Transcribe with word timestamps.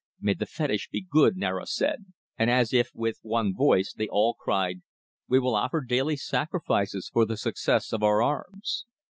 "May 0.19 0.33
the 0.33 0.47
fetish 0.47 0.89
be 0.89 0.99
good," 1.07 1.35
Niaro 1.37 1.67
said, 1.67 2.05
and 2.35 2.49
as 2.49 2.73
if 2.73 2.89
with 2.95 3.19
one 3.21 3.53
voice 3.53 3.93
they 3.93 4.07
all 4.07 4.33
cried, 4.33 4.81
"We 5.27 5.37
will 5.37 5.53
offer 5.53 5.79
daily 5.79 6.17
sacrifices 6.17 7.07
for 7.13 7.23
the 7.23 7.37
success 7.37 7.93
of 7.93 8.01
our 8.01 8.19
arms." 8.23 8.87